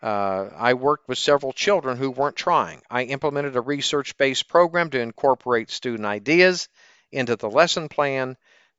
uh, 0.02 0.50
I 0.56 0.74
worked 0.74 1.08
with 1.08 1.18
several 1.18 1.54
children 1.54 1.98
who 1.98 2.12
weren't 2.12 2.36
trying. 2.36 2.82
I 2.90 3.04
implemented 3.04 3.56
a 3.56 3.62
research 3.62 4.18
based 4.18 4.48
program 4.48 4.90
to 4.90 5.00
incorporate 5.00 5.70
student 5.70 6.06
ideas 6.06 6.68
into 7.12 7.36
the 7.36 7.50
lesson 7.50 7.90
plan. 7.90 8.38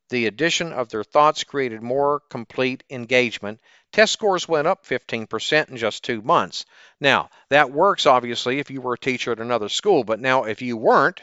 The 0.09 0.27
addition 0.27 0.73
of 0.73 0.89
their 0.89 1.05
thoughts 1.05 1.45
created 1.45 1.83
more 1.83 2.21
complete 2.29 2.85
engagement. 2.91 3.61
Test 3.93 4.13
scores 4.13 4.47
went 4.47 4.67
up 4.67 4.85
15% 4.85 5.71
in 5.71 5.77
just 5.77 6.05
two 6.05 6.21
months. 6.23 6.67
Now, 7.01 7.31
that 7.49 7.71
works 7.71 8.07
obviously 8.07 8.59
if 8.59 8.71
you 8.71 8.81
were 8.81 8.95
a 8.95 8.99
teacher 8.99 9.33
at 9.33 9.41
another 9.41 9.69
school, 9.69 10.05
but 10.05 10.21
now 10.21 10.45
if 10.45 10.61
you 10.61 10.77
weren't, 10.77 11.21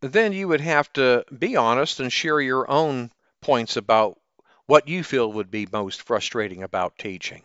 then 0.00 0.32
you 0.32 0.48
would 0.48 0.60
have 0.60 0.92
to 0.94 1.24
be 1.36 1.56
honest 1.56 2.00
and 2.00 2.12
share 2.12 2.40
your 2.40 2.70
own 2.70 3.10
points 3.40 3.76
about 3.76 4.18
what 4.66 4.88
you 4.88 5.02
feel 5.02 5.32
would 5.32 5.50
be 5.50 5.66
most 5.70 6.02
frustrating 6.02 6.62
about 6.62 6.98
teaching. 6.98 7.42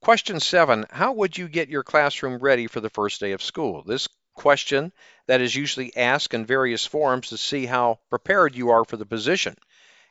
Question 0.00 0.38
seven, 0.38 0.86
how 0.90 1.12
would 1.12 1.36
you 1.36 1.48
get 1.48 1.68
your 1.68 1.82
classroom 1.82 2.38
ready 2.38 2.68
for 2.68 2.80
the 2.80 2.90
first 2.90 3.20
day 3.20 3.32
of 3.32 3.42
school? 3.42 3.82
This 3.82 4.06
question 4.38 4.92
that 5.26 5.42
is 5.42 5.54
usually 5.54 5.94
asked 5.96 6.32
in 6.32 6.46
various 6.46 6.86
forms 6.86 7.28
to 7.28 7.36
see 7.36 7.66
how 7.66 7.98
prepared 8.08 8.54
you 8.54 8.70
are 8.70 8.84
for 8.84 8.96
the 8.96 9.04
position. 9.04 9.54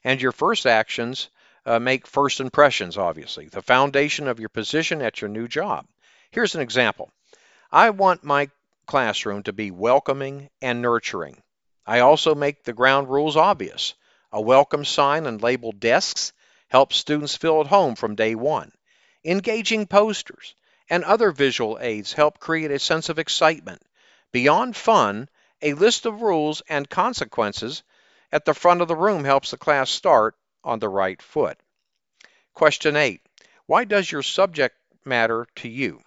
And 0.03 0.21
your 0.21 0.31
first 0.31 0.67
actions 0.67 1.29
uh, 1.65 1.79
make 1.79 2.05
first 2.05 2.39
impressions, 2.39 2.97
obviously, 2.97 3.47
the 3.47 3.61
foundation 3.61 4.27
of 4.27 4.39
your 4.39 4.49
position 4.49 5.01
at 5.01 5.21
your 5.21 5.29
new 5.29 5.47
job. 5.47 5.87
Here's 6.29 6.55
an 6.55 6.61
example 6.61 7.09
I 7.71 7.89
want 7.89 8.23
my 8.23 8.49
classroom 8.85 9.43
to 9.43 9.53
be 9.53 9.71
welcoming 9.71 10.49
and 10.61 10.81
nurturing. 10.81 11.41
I 11.85 11.99
also 11.99 12.35
make 12.35 12.63
the 12.63 12.73
ground 12.73 13.09
rules 13.09 13.35
obvious. 13.35 13.93
A 14.31 14.41
welcome 14.41 14.85
sign 14.85 15.25
and 15.25 15.41
labeled 15.41 15.79
desks 15.79 16.33
help 16.67 16.93
students 16.93 17.37
feel 17.37 17.61
at 17.61 17.67
home 17.67 17.95
from 17.95 18.15
day 18.15 18.35
one. 18.35 18.71
Engaging 19.23 19.87
posters 19.87 20.53
and 20.89 21.03
other 21.03 21.31
visual 21.31 21.77
aids 21.81 22.13
help 22.13 22.39
create 22.39 22.71
a 22.71 22.79
sense 22.79 23.09
of 23.09 23.19
excitement. 23.19 23.81
Beyond 24.31 24.75
fun, 24.75 25.29
a 25.61 25.73
list 25.73 26.05
of 26.05 26.21
rules 26.21 26.61
and 26.69 26.89
consequences 26.89 27.83
at 28.31 28.45
the 28.45 28.53
front 28.53 28.81
of 28.81 28.87
the 28.87 28.95
room 28.95 29.23
helps 29.23 29.51
the 29.51 29.57
class 29.57 29.89
start 29.89 30.35
on 30.63 30.79
the 30.79 30.89
right 30.89 31.21
foot. 31.21 31.57
Question 32.53 32.95
8. 32.95 33.21
Why 33.65 33.85
does 33.85 34.11
your 34.11 34.23
subject 34.23 34.75
matter 35.05 35.47
to 35.57 35.69
you? 35.69 36.01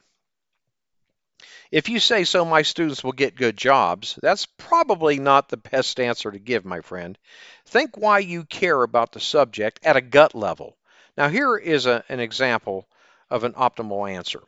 If 1.70 1.88
you 1.88 2.00
say 2.00 2.24
so, 2.24 2.44
my 2.44 2.62
students 2.62 3.04
will 3.04 3.12
get 3.12 3.36
good 3.36 3.56
jobs, 3.56 4.18
that's 4.20 4.46
probably 4.46 5.20
not 5.20 5.48
the 5.48 5.56
best 5.56 6.00
answer 6.00 6.30
to 6.30 6.38
give, 6.38 6.64
my 6.64 6.80
friend. 6.80 7.16
Think 7.66 7.96
why 7.96 8.18
you 8.18 8.44
care 8.44 8.82
about 8.82 9.12
the 9.12 9.20
subject 9.20 9.78
at 9.84 9.96
a 9.96 10.00
gut 10.00 10.34
level. 10.34 10.76
Now, 11.16 11.28
here 11.28 11.56
is 11.56 11.86
a, 11.86 12.04
an 12.08 12.18
example 12.18 12.88
of 13.30 13.44
an 13.44 13.52
optimal 13.52 14.10
answer. 14.10 14.42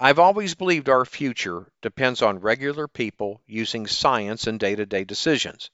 I've 0.00 0.18
always 0.18 0.56
believed 0.56 0.88
our 0.88 1.04
future 1.04 1.70
depends 1.80 2.20
on 2.20 2.40
regular 2.40 2.88
people 2.88 3.40
using 3.46 3.86
science 3.86 4.48
in 4.48 4.58
day 4.58 4.74
to 4.74 4.84
day 4.84 5.04
decisions. 5.04 5.70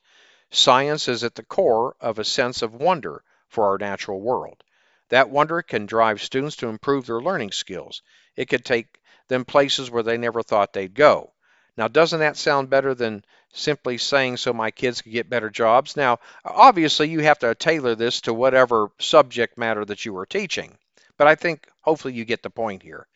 Science 0.51 1.09
is 1.09 1.25
at 1.25 1.37
the 1.37 1.43
core 1.43 1.97
of 2.01 2.19
a 2.19 2.25
sense 2.25 2.61
of 2.61 2.75
wonder 2.75 3.25
for 3.49 3.65
our 3.65 3.79
natural 3.79 4.21
world. 4.21 4.63
That 5.09 5.31
wonder 5.31 5.63
can 5.63 5.87
drive 5.87 6.21
students 6.21 6.57
to 6.57 6.69
improve 6.69 7.07
their 7.07 7.23
learning 7.23 7.53
skills. 7.53 8.03
It 8.37 8.51
could 8.51 8.63
take 8.63 9.01
them 9.29 9.47
places 9.47 9.91
where 9.91 10.03
they 10.03 10.19
never 10.19 10.43
thought 10.43 10.75
they'd 10.75 10.93
go. 10.93 11.33
Now, 11.79 11.89
doesn't 11.89 12.21
that 12.21 12.37
sound 12.37 12.69
better 12.69 12.95
than 12.95 13.25
simply 13.55 13.97
saying 13.97 14.37
so 14.37 14.53
my 14.53 14.71
kids 14.71 15.01
could 15.01 15.13
get 15.13 15.31
better 15.31 15.49
jobs? 15.49 15.97
Now, 15.97 16.19
obviously, 16.45 17.09
you 17.09 17.21
have 17.21 17.39
to 17.39 17.55
tailor 17.55 17.95
this 17.95 18.21
to 18.23 18.35
whatever 18.35 18.91
subject 18.99 19.57
matter 19.57 19.87
that 19.87 20.05
you 20.05 20.15
are 20.19 20.27
teaching. 20.27 20.77
But 21.17 21.27
I 21.27 21.37
think 21.37 21.69
hopefully 21.81 22.13
you 22.13 22.27
get 22.27 22.43
the 22.43 22.51
point 22.51 22.83
here. 22.83 23.07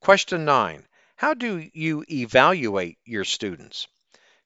Question 0.00 0.46
nine 0.46 0.88
How 1.16 1.34
do 1.34 1.68
you 1.74 2.06
evaluate 2.10 2.98
your 3.04 3.24
students? 3.24 3.86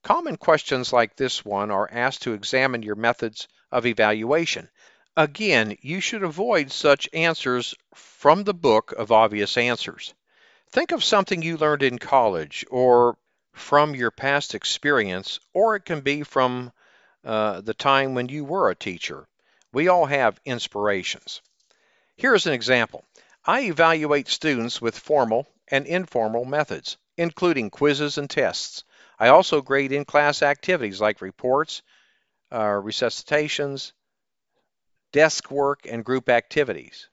Common 0.03 0.37
questions 0.37 0.93
like 0.93 1.15
this 1.15 1.45
one 1.45 1.71
are 1.71 1.89
asked 1.93 2.23
to 2.23 2.33
examine 2.33 2.83
your 2.83 2.97
methods 2.97 3.47
of 3.71 3.87
evaluation. 3.87 4.69
Again, 5.17 5.79
you 5.81 6.01
should 6.01 6.25
avoid 6.25 6.73
such 6.73 7.09
answers 7.13 7.73
from 7.95 8.43
the 8.43 8.53
book 8.53 8.91
of 8.99 9.13
obvious 9.13 9.57
answers. 9.57 10.13
Think 10.73 10.91
of 10.91 11.05
something 11.05 11.41
you 11.41 11.57
learned 11.57 11.85
in 11.85 12.01
college 12.01 12.67
or 12.69 13.17
from 13.53 13.95
your 13.95 14.11
past 14.11 14.57
experience, 14.57 15.39
or 15.53 15.77
it 15.77 15.85
can 15.85 16.01
be 16.01 16.25
from 16.25 16.73
uh, 17.25 17.61
the 17.61 17.75
time 17.75 18.15
when 18.15 18.29
you 18.29 18.45
were 18.45 18.71
a 18.71 18.75
teacher. 18.75 19.29
We 19.73 19.87
all 19.87 20.07
have 20.07 20.41
inspirations. 20.45 21.43
Here's 22.17 22.49
an 22.49 22.55
example. 22.55 23.05
I 23.47 23.65
evaluate 23.65 24.29
students 24.29 24.81
with 24.81 24.99
formal 24.99 25.47
and 25.69 25.87
informal 25.87 26.47
methods, 26.47 26.97
including 27.19 27.69
quizzes 27.69 28.17
and 28.17 28.31
tests. 28.31 28.85
I 29.19 29.29
also 29.29 29.61
grade 29.61 29.93
in 29.93 30.07
class 30.07 30.43
activities 30.43 30.99
like 30.99 31.21
reports, 31.21 31.83
uh, 32.51 32.81
recitations, 32.83 33.93
desk 35.13 35.51
work, 35.51 35.81
and 35.85 36.03
group 36.03 36.31
activities. 36.31 37.11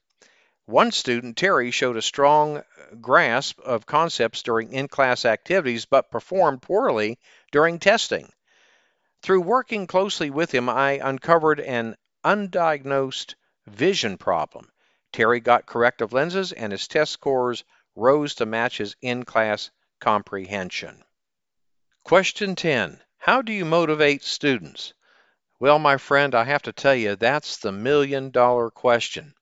One 0.64 0.90
student, 0.90 1.36
Terry, 1.36 1.70
showed 1.70 1.98
a 1.98 2.02
strong 2.02 2.62
grasp 2.98 3.60
of 3.60 3.84
concepts 3.84 4.42
during 4.42 4.72
in 4.72 4.88
class 4.88 5.26
activities 5.26 5.84
but 5.84 6.10
performed 6.10 6.62
poorly 6.62 7.18
during 7.50 7.78
testing. 7.78 8.32
Through 9.20 9.42
working 9.42 9.86
closely 9.86 10.30
with 10.30 10.50
him, 10.54 10.70
I 10.70 10.92
uncovered 10.92 11.60
an 11.60 11.94
undiagnosed 12.24 13.34
vision 13.66 14.16
problem. 14.16 14.71
Terry 15.12 15.40
got 15.40 15.66
corrective 15.66 16.12
lenses 16.12 16.52
and 16.52 16.72
his 16.72 16.88
test 16.88 17.12
scores 17.12 17.64
rose 17.94 18.34
to 18.36 18.46
match 18.46 18.78
his 18.78 18.96
in 19.02 19.24
class 19.24 19.70
comprehension. 20.00 21.04
Question 22.02 22.56
10 22.56 23.00
How 23.18 23.42
do 23.42 23.52
you 23.52 23.64
motivate 23.64 24.22
students? 24.24 24.94
Well, 25.60 25.78
my 25.78 25.96
friend, 25.96 26.34
I 26.34 26.44
have 26.44 26.62
to 26.62 26.72
tell 26.72 26.94
you, 26.94 27.14
that's 27.14 27.58
the 27.58 27.70
million 27.70 28.30
dollar 28.30 28.70
question. 28.70 29.34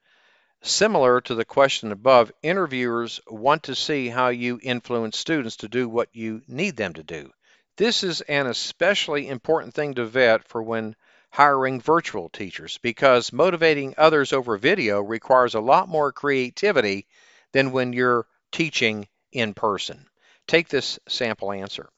Similar 0.62 1.22
to 1.22 1.34
the 1.34 1.46
question 1.46 1.90
above, 1.90 2.30
interviewers 2.42 3.20
want 3.26 3.62
to 3.62 3.74
see 3.74 4.08
how 4.08 4.28
you 4.28 4.60
influence 4.62 5.18
students 5.18 5.56
to 5.56 5.68
do 5.68 5.88
what 5.88 6.10
you 6.12 6.42
need 6.46 6.76
them 6.76 6.92
to 6.92 7.02
do. 7.02 7.32
This 7.76 8.04
is 8.04 8.20
an 8.20 8.46
especially 8.46 9.28
important 9.28 9.72
thing 9.72 9.94
to 9.94 10.04
vet 10.04 10.46
for 10.46 10.62
when 10.62 10.96
hiring 11.30 11.80
virtual 11.80 12.28
teachers 12.28 12.78
because 12.78 13.32
motivating 13.32 13.94
others 13.96 14.32
over 14.32 14.56
video 14.56 15.00
requires 15.00 15.54
a 15.54 15.60
lot 15.60 15.88
more 15.88 16.12
creativity 16.12 17.06
than 17.52 17.72
when 17.72 17.92
you're 17.92 18.26
teaching 18.52 19.08
in 19.32 19.54
person. 19.54 20.06
Take 20.46 20.68
this 20.68 20.98
sample 21.08 21.52
answer. 21.52 21.88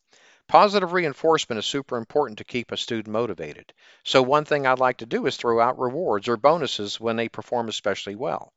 Positive 0.48 0.92
reinforcement 0.92 1.58
is 1.58 1.64
super 1.64 1.96
important 1.96 2.38
to 2.38 2.44
keep 2.44 2.72
a 2.72 2.76
student 2.76 3.08
motivated. 3.08 3.72
So 4.04 4.22
one 4.22 4.44
thing 4.44 4.66
I'd 4.66 4.78
like 4.78 4.98
to 4.98 5.06
do 5.06 5.24
is 5.26 5.36
throw 5.36 5.60
out 5.60 5.78
rewards 5.78 6.28
or 6.28 6.36
bonuses 6.36 7.00
when 7.00 7.16
they 7.16 7.30
perform 7.30 7.68
especially 7.68 8.16
well. 8.16 8.52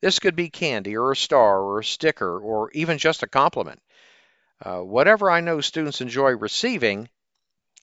This 0.00 0.20
could 0.20 0.36
be 0.36 0.50
candy 0.50 0.96
or 0.96 1.10
a 1.10 1.16
star 1.16 1.60
or 1.60 1.80
a 1.80 1.84
sticker 1.84 2.38
or 2.38 2.70
even 2.72 2.98
just 2.98 3.24
a 3.24 3.28
compliment. 3.28 3.82
Uh, 4.64 4.78
whatever 4.78 5.30
I 5.30 5.40
know 5.40 5.60
students 5.60 6.00
enjoy 6.00 6.30
receiving, 6.36 7.08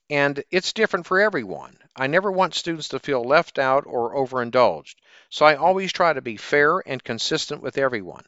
and 0.09 0.43
it's 0.49 0.73
different 0.73 1.05
for 1.05 1.19
everyone. 1.19 1.77
I 1.95 2.07
never 2.07 2.31
want 2.31 2.55
students 2.55 2.89
to 2.89 2.99
feel 2.99 3.23
left 3.23 3.59
out 3.59 3.83
or 3.85 4.15
overindulged, 4.15 4.99
so 5.29 5.45
I 5.45 5.55
always 5.55 5.93
try 5.93 6.13
to 6.13 6.21
be 6.21 6.37
fair 6.37 6.79
and 6.79 7.03
consistent 7.03 7.61
with 7.61 7.77
everyone. 7.77 8.25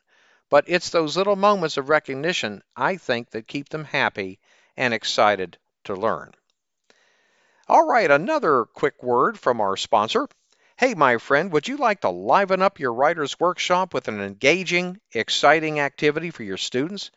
But 0.50 0.66
it's 0.68 0.90
those 0.90 1.18
little 1.18 1.36
moments 1.36 1.78
of 1.78 1.90
recognition, 1.90 2.62
I 2.76 2.98
think, 2.98 3.32
that 3.32 3.48
keep 3.48 3.70
them 3.70 3.86
happy 3.86 4.40
and 4.78 4.94
excited 4.94 5.58
to 5.86 5.96
learn. 5.96 6.34
All 7.68 7.88
right, 7.88 8.12
another 8.12 8.66
quick 8.66 9.02
word 9.02 9.40
from 9.40 9.62
our 9.62 9.76
sponsor. 9.76 10.28
Hey, 10.78 10.94
my 10.94 11.18
friend, 11.18 11.52
would 11.52 11.68
you 11.68 11.78
like 11.78 12.02
to 12.02 12.10
liven 12.10 12.62
up 12.62 12.80
your 12.80 12.94
writer's 12.94 13.40
workshop 13.40 13.94
with 13.94 14.08
an 14.08 14.20
engaging, 14.20 15.00
exciting 15.14 15.80
activity 15.80 16.32
for 16.32 16.44
your 16.44 16.58
students? 16.58 17.12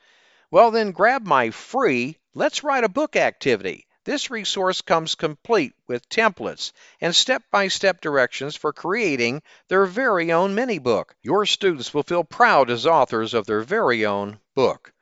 Well, 0.51 0.71
then 0.71 0.93
grab 0.93 1.27
my 1.27 1.51
free 1.51 2.19
Let's 2.35 2.63
Write 2.63 2.85
a 2.85 2.89
Book 2.89 3.17
activity 3.17 3.87
This 4.05 4.31
resource 4.31 4.83
comes 4.83 5.15
complete 5.15 5.73
with 5.87 6.07
templates 6.11 6.73
and 7.01 7.17
step-by-step 7.17 8.03
directions 8.03 8.55
for 8.55 8.71
creating 8.73 9.43
their 9.69 9.87
very 9.87 10.31
own 10.31 10.55
mini 10.55 10.79
book. 10.79 11.17
Your 11.23 11.47
students 11.47 11.95
will 11.95 12.03
feel 12.03 12.23
proud 12.23 12.69
as 12.71 12.87
authors 12.87 13.33
of 13.33 13.47
their 13.47 13.63
very 13.63 14.05
own 14.05 14.39
book. 14.55 14.93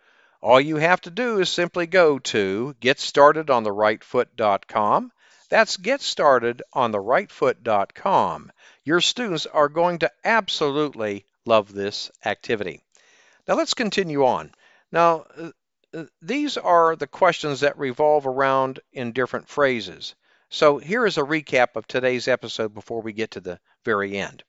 All 0.41 0.61
you 0.61 0.77
have 0.77 1.01
to 1.03 1.11
do 1.11 1.41
is 1.41 1.51
simply 1.51 1.87
go 1.87 2.21
to 2.21 2.77
getstartedontherightfoot.com. 2.81 5.13
That's 5.49 5.77
getstartedontherightfoot.com. 5.77 8.53
Your 8.85 9.01
students 9.01 9.47
are 9.47 9.69
going 9.69 9.99
to 9.99 10.11
absolutely 10.25 11.27
love 11.45 11.73
this 11.73 12.13
activity. 12.25 12.85
Now 13.49 13.55
let's 13.55 13.75
continue 13.75 14.25
on. 14.25 14.53
Now, 14.93 15.27
uh, 15.37 15.51
these 16.21 16.57
are 16.57 16.97
the 16.97 17.07
questions 17.07 17.61
that 17.61 17.79
revolve 17.79 18.27
around 18.27 18.81
in 18.93 19.13
different 19.13 19.49
phrases. 19.49 20.15
So 20.49 20.79
here 20.79 21.07
is 21.07 21.19
a 21.19 21.23
recap 21.23 21.77
of 21.77 21.87
today's 21.87 22.29
episode 22.29 22.75
before 22.75 23.01
we 23.01 23.13
get 23.13 23.33
to 23.33 23.41
the 23.41 23.59
very 23.85 24.19
end. 24.19 24.45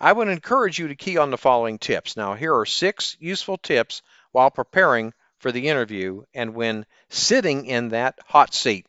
I 0.00 0.12
would 0.12 0.28
encourage 0.28 0.78
you 0.78 0.88
to 0.88 0.94
key 0.94 1.16
on 1.16 1.30
the 1.30 1.38
following 1.38 1.78
tips. 1.78 2.16
Now, 2.16 2.34
here 2.34 2.56
are 2.56 2.66
six 2.66 3.16
useful 3.18 3.58
tips 3.58 4.02
while 4.32 4.50
preparing 4.50 5.12
for 5.38 5.50
the 5.50 5.68
interview 5.68 6.22
and 6.34 6.54
when 6.54 6.86
sitting 7.08 7.66
in 7.66 7.88
that 7.88 8.18
hot 8.26 8.54
seat. 8.54 8.86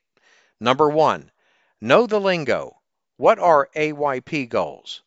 Number 0.60 0.89
one, 0.89 1.31
know 1.81 2.05
the 2.05 2.19
lingo. 2.19 2.79
What 3.17 3.39
are 3.39 3.69
AYP 3.75 4.50
goals? 4.50 5.01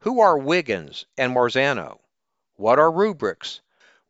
Who 0.00 0.20
are 0.20 0.36
Wiggins 0.36 1.06
and 1.16 1.34
Marzano? 1.34 1.98
What 2.54 2.78
are 2.78 2.90
rubrics? 2.92 3.61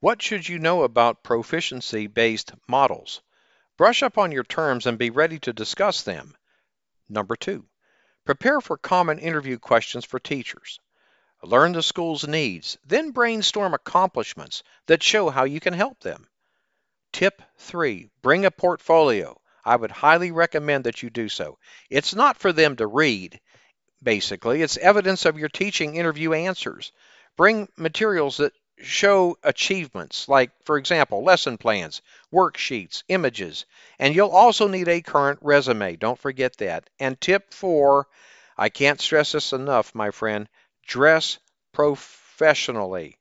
What 0.03 0.21
should 0.21 0.49
you 0.49 0.59
know 0.59 0.83
about 0.83 1.23
proficiency 1.23 2.09
based 2.09 2.51
models? 2.67 3.23
Brush 3.77 4.03
up 4.03 4.19
on 4.19 4.33
your 4.33 4.43
terms 4.43 4.85
and 4.85 4.99
be 4.99 5.11
ready 5.11 5.39
to 5.39 5.53
discuss 5.53 6.03
them. 6.03 6.35
Number 7.09 7.37
two, 7.37 7.67
prepare 8.25 8.61
for 8.61 8.77
common 8.77 9.21
interview 9.21 9.61
questions 9.61 10.05
for 10.05 10.19
teachers. 10.19 10.81
Learn 11.45 11.71
the 11.71 11.85
school's 11.85 12.27
needs, 12.27 12.79
then 12.85 13.13
brainstorm 13.13 13.75
accomplishments 13.75 14.65
that 14.87 15.05
show 15.05 15.31
how 15.31 15.45
you 15.45 15.61
can 15.61 15.73
help 15.73 16.01
them. 16.01 16.27
Tip 17.13 17.41
three, 17.59 18.11
bring 18.23 18.45
a 18.45 18.51
portfolio. 18.51 19.41
I 19.65 19.77
would 19.77 19.93
highly 19.93 20.33
recommend 20.33 20.83
that 20.83 21.05
you 21.05 21.11
do 21.11 21.29
so. 21.29 21.59
It's 21.91 22.13
not 22.13 22.39
for 22.39 22.53
them 22.53 22.75
to 22.75 22.89
read, 22.89 23.41
basically, 24.03 24.63
it's 24.63 24.77
evidence 24.79 25.27
of 25.27 25.39
your 25.39 25.49
teaching 25.49 25.95
interview 25.95 26.33
answers. 26.33 26.91
Bring 27.37 27.69
materials 27.77 28.39
that 28.39 28.53
show 28.83 29.39
achievements, 29.43 30.29
like, 30.29 30.51
for 30.65 30.77
example, 30.77 31.23
lesson 31.23 31.57
plans, 31.57 32.03
worksheets, 32.33 33.03
images, 33.09 33.65
and 33.99 34.15
you'll 34.15 34.31
also 34.31 34.69
need 34.69 34.89
a 34.89 35.01
current 35.01 35.39
resume. 35.43 35.97
Don't 35.97 36.19
forget 36.19 36.57
that. 36.59 36.91
And 36.99 37.21
tip 37.21 37.55
four, 37.55 38.09
I 38.59 38.69
can't 38.69 39.01
stress 39.01 39.33
this 39.33 39.53
enough, 39.53 39.95
my 39.95 40.11
friend, 40.11 40.49
dress 40.87 41.39
professionally, 41.73 43.19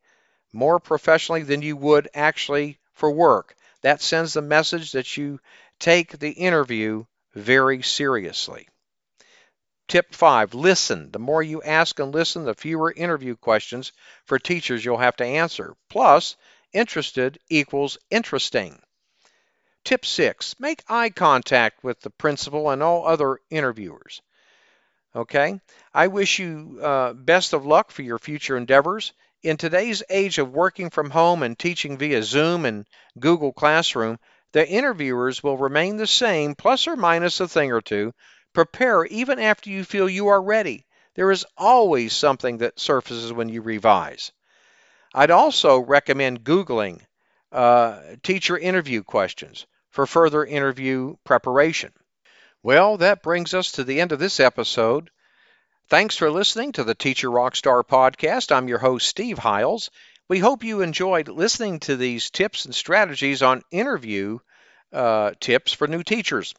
more 0.51 0.79
professionally 0.79 1.43
than 1.43 1.61
you 1.61 1.77
would 1.77 2.09
actually 2.13 2.79
for 2.93 3.11
work. 3.11 3.55
That 3.81 4.01
sends 4.01 4.33
the 4.33 4.41
message 4.41 4.91
that 4.91 5.17
you 5.17 5.39
take 5.79 6.19
the 6.19 6.31
interview 6.31 7.05
very 7.33 7.81
seriously. 7.81 8.67
Tip 9.91 10.15
five, 10.15 10.53
listen. 10.53 11.11
The 11.11 11.19
more 11.19 11.43
you 11.43 11.61
ask 11.63 11.99
and 11.99 12.13
listen, 12.13 12.45
the 12.45 12.53
fewer 12.53 12.93
interview 12.93 13.35
questions 13.35 13.91
for 14.23 14.39
teachers 14.39 14.85
you'll 14.85 14.95
have 14.95 15.17
to 15.17 15.25
answer. 15.25 15.75
Plus, 15.89 16.37
interested 16.71 17.37
equals 17.49 17.97
interesting. 18.09 18.79
Tip 19.83 20.05
six, 20.05 20.55
make 20.61 20.81
eye 20.87 21.09
contact 21.09 21.83
with 21.83 21.99
the 21.99 22.09
principal 22.09 22.69
and 22.69 22.81
all 22.81 23.05
other 23.05 23.39
interviewers. 23.49 24.21
Okay, 25.13 25.59
I 25.93 26.07
wish 26.07 26.39
you 26.39 26.79
uh, 26.81 27.11
best 27.11 27.51
of 27.51 27.65
luck 27.65 27.91
for 27.91 28.03
your 28.03 28.17
future 28.17 28.55
endeavors. 28.55 29.11
In 29.43 29.57
today's 29.57 30.03
age 30.09 30.37
of 30.37 30.53
working 30.53 30.89
from 30.89 31.09
home 31.09 31.43
and 31.43 31.59
teaching 31.59 31.97
via 31.97 32.23
Zoom 32.23 32.63
and 32.63 32.85
Google 33.19 33.51
Classroom, 33.51 34.19
the 34.53 34.65
interviewers 34.65 35.43
will 35.43 35.57
remain 35.57 35.97
the 35.97 36.07
same, 36.07 36.55
plus 36.55 36.87
or 36.87 36.95
minus 36.95 37.41
a 37.41 37.47
thing 37.49 37.73
or 37.73 37.81
two, 37.81 38.13
Prepare 38.53 39.05
even 39.05 39.39
after 39.39 39.69
you 39.69 39.83
feel 39.83 40.09
you 40.09 40.27
are 40.27 40.41
ready. 40.41 40.85
There 41.15 41.31
is 41.31 41.45
always 41.57 42.13
something 42.13 42.59
that 42.59 42.79
surfaces 42.79 43.33
when 43.33 43.49
you 43.49 43.61
revise. 43.61 44.31
I'd 45.13 45.31
also 45.31 45.79
recommend 45.79 46.43
Googling 46.43 47.01
uh, 47.51 47.99
teacher 48.23 48.57
interview 48.57 49.03
questions 49.03 49.65
for 49.89 50.05
further 50.05 50.45
interview 50.45 51.15
preparation. 51.25 51.91
Well, 52.63 52.97
that 52.97 53.23
brings 53.23 53.53
us 53.53 53.73
to 53.73 53.83
the 53.83 53.99
end 53.99 54.11
of 54.11 54.19
this 54.19 54.39
episode. 54.39 55.09
Thanks 55.89 56.15
for 56.15 56.31
listening 56.31 56.71
to 56.73 56.83
the 56.85 56.95
Teacher 56.95 57.29
Rockstar 57.29 57.83
podcast. 57.83 58.55
I'm 58.55 58.69
your 58.69 58.77
host, 58.77 59.07
Steve 59.07 59.37
Hiles. 59.37 59.89
We 60.29 60.39
hope 60.39 60.63
you 60.63 60.81
enjoyed 60.81 61.27
listening 61.27 61.81
to 61.81 61.97
these 61.97 62.29
tips 62.29 62.63
and 62.63 62.73
strategies 62.73 63.41
on 63.41 63.63
interview 63.71 64.39
uh, 64.93 65.31
tips 65.41 65.73
for 65.73 65.87
new 65.87 66.03
teachers. 66.03 66.53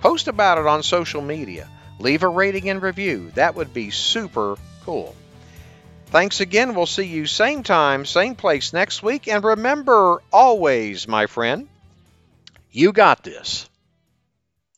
Post 0.00 0.28
about 0.28 0.58
it 0.58 0.66
on 0.68 0.84
social 0.84 1.22
media 1.22 1.68
leave 1.98 2.22
a 2.22 2.28
rating 2.28 2.68
and 2.68 2.82
review. 2.82 3.30
That 3.34 3.54
would 3.54 3.72
be 3.72 3.90
super 3.90 4.56
cool. 4.84 5.14
Thanks 6.06 6.40
again. 6.40 6.74
We'll 6.74 6.86
see 6.86 7.04
you 7.04 7.26
same 7.26 7.62
time, 7.62 8.06
same 8.06 8.34
place 8.34 8.72
next 8.72 9.02
week. 9.02 9.28
And 9.28 9.44
remember 9.44 10.22
always, 10.32 11.06
my 11.06 11.26
friend, 11.26 11.68
you 12.72 12.92
got 12.92 13.22
this. 13.22 13.68